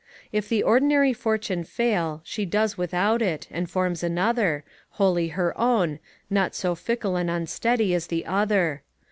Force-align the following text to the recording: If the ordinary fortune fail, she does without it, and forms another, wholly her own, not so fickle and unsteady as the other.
If 0.31 0.49
the 0.49 0.63
ordinary 0.63 1.13
fortune 1.13 1.63
fail, 1.63 2.21
she 2.25 2.43
does 2.43 2.75
without 2.75 3.21
it, 3.21 3.47
and 3.51 3.69
forms 3.69 4.01
another, 4.01 4.63
wholly 4.97 5.27
her 5.27 5.55
own, 5.55 5.99
not 6.27 6.55
so 6.55 6.73
fickle 6.73 7.15
and 7.15 7.29
unsteady 7.29 7.93
as 7.93 8.07
the 8.07 8.25
other. 8.25 8.81